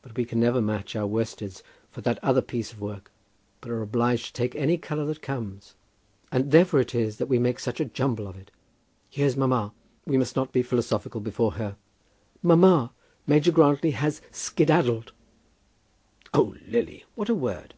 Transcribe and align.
But 0.00 0.16
we 0.16 0.24
can 0.24 0.38
never 0.38 0.62
match 0.62 0.94
our 0.94 1.08
worsteds 1.08 1.64
for 1.90 2.02
that 2.02 2.22
other 2.22 2.40
piece 2.40 2.72
of 2.72 2.80
work, 2.80 3.10
but 3.60 3.72
are 3.72 3.82
obliged 3.82 4.26
to 4.26 4.32
take 4.32 4.54
any 4.54 4.78
colour 4.78 5.04
that 5.06 5.22
comes, 5.22 5.74
and, 6.30 6.52
therefore, 6.52 6.78
it 6.78 6.94
is 6.94 7.16
that 7.16 7.26
we 7.26 7.40
make 7.40 7.58
such 7.58 7.80
a 7.80 7.84
jumble 7.84 8.28
of 8.28 8.36
it! 8.36 8.52
Here's 9.08 9.36
mamma. 9.36 9.72
We 10.06 10.18
must 10.18 10.36
not 10.36 10.52
be 10.52 10.62
philosophical 10.62 11.20
before 11.20 11.54
her. 11.54 11.74
Mamma, 12.44 12.92
Major 13.26 13.50
Grantly 13.50 13.90
has 13.90 14.22
skedaddled." 14.30 15.10
"Oh, 16.32 16.54
Lily, 16.68 17.04
what 17.16 17.28
a 17.28 17.34
word!" 17.34 17.74